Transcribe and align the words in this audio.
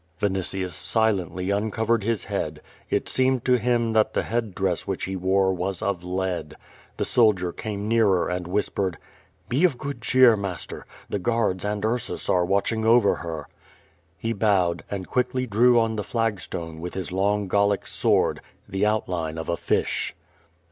Vinitius 0.19 0.73
silently 0.73 1.51
uncovered 1.51 2.03
his 2.03 2.23
head. 2.25 2.63
It 2.89 3.07
seemed 3.07 3.45
to 3.45 3.59
him 3.59 3.93
that 3.93 4.15
the 4.15 4.23
head 4.23 4.55
dress 4.55 4.87
which 4.87 5.05
he 5.05 5.15
wore 5.15 5.53
was 5.53 5.83
of 5.83 6.03
lead. 6.03 6.57
The 6.97 7.05
soldier 7.05 7.51
came 7.53 7.87
nearer 7.87 8.27
and 8.27 8.47
whispered: 8.47 8.97
"Be 9.47 9.63
of 9.63 9.77
good 9.77 10.01
cheer, 10.01 10.35
master. 10.35 10.87
The 11.07 11.19
guards 11.19 11.63
and 11.63 11.85
Ursus 11.85 12.27
ar'j 12.31 12.47
watching 12.47 12.83
over 12.83 13.17
her." 13.17 13.47
He 14.17 14.33
bowed, 14.33 14.83
and 14.89 15.05
quickly 15.07 15.45
drew 15.45 15.79
on 15.79 15.97
the 15.97 16.03
flag 16.03 16.39
stone, 16.41 16.79
with 16.81 16.95
his 16.95 17.11
long 17.11 17.47
Gallic 17.47 17.85
sword, 17.85 18.41
the 18.67 18.87
outline 18.87 19.37
of 19.37 19.49
a 19.49 19.55
fish. 19.55 20.15